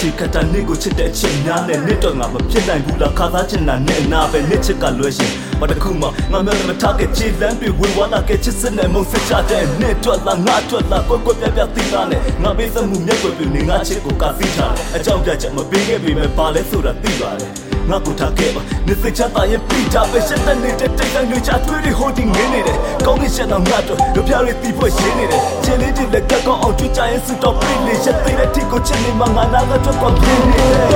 [0.00, 17.50] ချီခတ်တာနစ်ကိုချစ်တဲ့အချက်များနဲ့နစ်တော့ငါမဖြစ်နိုင်ဘူးလားခါသားချင်တာနဲ့အနာပဲနစ်ချစ်ကလွဲရှင်မတခုမှငါမျောလည်းမထားခဲ့ချီလန်းတွေဝေဝါလာခဲ့ချစ်စနဲ့မုံစစ်ချတဲ့နစ်ထွက်လာငါထွက်လာကွက်ကွက်ပြပြသိတာနဲ့ငါပေးစမှုမျက်ွယ်ပြနေငါချစ်ကိုကာစီးထားအကြောင်းပြချက်မပေးခဲ့ပေမဲ့ပါလဲဆိုတာသိပါတယ်
[17.90, 25.79] ငါကိုထားခဲ့ပါနေစိတ်ချတာရဲ့ပြီးတာပဲရှက်တဲ့နေတဲ့တိတ်တိုင်းတွေချထွေးတွေဟိုတင်ငင်းနေတယ်ကောင်းကင်ရှက်တော့ငါတို့လူပြတွေတီးဖို့ရှင်းနေတယ်ချင်းလေး
[26.12, 30.94] တွေလက်ကကောင်းအောင်ကြွချရင်စတော့ပြင်းလေရှက်သေးတဲ့ထိကိုချစ်နေမှငါနာကတော့ကွာပြင်းနေတ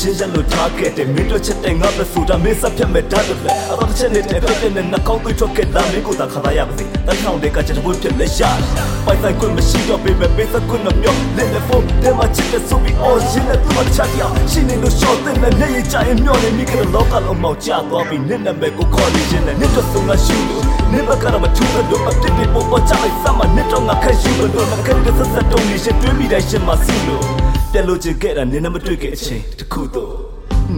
[0.00, 3.38] ရှင်းရလို့ထားခဲ့တယ်မင်းတို့ချက်တဲ့ငါပဲဆိုတာမင်းစဖြတ်မဲ့တတ်တယ်
[3.70, 8.42] အတော့ချက်နေတဲ့ပြတဲ့နှကောင်းသွေးထွက်ခဲ့တာမင်းကိုသာခါရပါစေတန်းထောင်တဲ့ကချက်တပွင့်ဖြစ်လက်ရ
[9.06, 22.27] ပိုက်ဆိုင်ခွင့်မရှိတော့ပေမဲ့ပေးစခွင့်တော့မြော့လက်လက်ဖို့တဲမှာချစ်တဲ့ဆိုပြီးအော်ရှင်းတဲ့သူမချတရားရှင်းနေလို့ရှော့တဲ့နဲ့နေရကြရင်မြော့နေမိကတော့လောကလုံးမောက်ချသွားပြီးနစ်နမဲ့ကိုခေါ်နေခြင်းနဲ့နစ်တော့ဆုံးလာရှိလို့နေဘကတော့မထူးလို့အပြစ်တွေ
[22.70, 27.24] ပေါ်ပေါ်ချလိုက်စမ်းမနစ်တော့ငါခက်ရှိလို့မခက်တဲ့ဆက်ဆက်တုံးနေရှင်တွေးမိတိုင်းရှင်မစီလို့
[27.72, 30.14] ပြက်လို့ချင်ခဲ့တာနင်းနဲ့မတွေ့ခဲ့အချိန်တခုတော့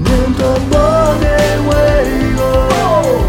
[0.07, 2.51] Never morning way go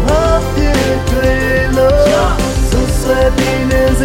[0.08, 0.70] Happy
[1.08, 2.38] dream love
[2.70, 4.00] So sad in his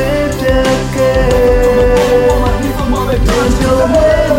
[3.27, 4.33] Don't you make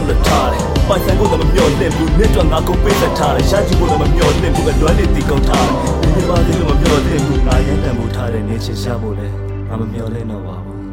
[0.08, 9.34] လက်ထားတယ်ပိုင်ဆိုင်ကိုလည်းမမျောလင့်ဘူးနစ်တော့ငါကုန်ပေးသက်ထားတယ်ရှာကြည့်ဖို့လည်းမမျောလင့်ဘူးပဲလွမ်းနေတီကုန်ထားတယ်ဒီနေ့ပါသေးလို့မမျောလင့်ဘူးငါရန်တန်မှုထားတယ်နေချင်ရှာဖို့လည်း
[9.68, 10.84] ငါမမျောလင့်တော့ပါဘူး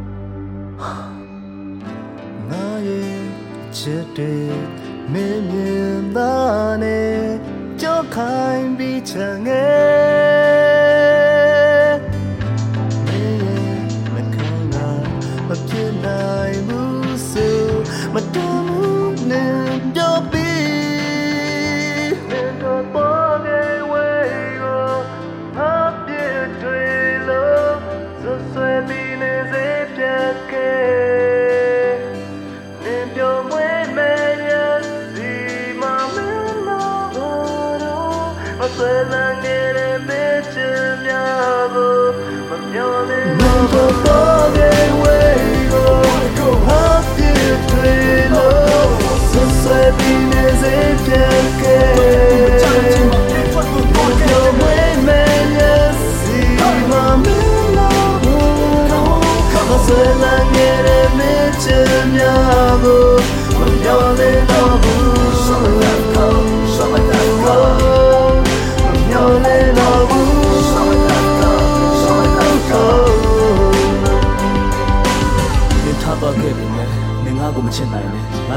[2.50, 3.20] ငါရဲ့
[3.78, 4.54] ချစ်တဲ့
[5.14, 7.20] မင်းမြင်သားနဲ့
[7.82, 10.75] ကြောက်ခိုင်းပြီးချင်ငယ်
[38.66, 44.35] I say, I get a bitch in Yago, but you're in the body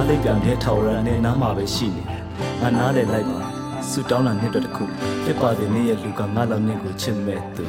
[0.09, 2.23] လိပ်ပြန်တဲ့ထော်ရန်နဲ့နားမှာပဲရှိနေတယ်
[2.61, 3.41] ငါနားလေလိုက်ပါ
[3.91, 4.85] ဆူတောင်းတာနှစ်တော့တစ်ခု
[5.25, 7.65] ဖြစ်ပါစေနေရဲ့လူကငါလောက်နင်ကိုချစ်မဲ့သူ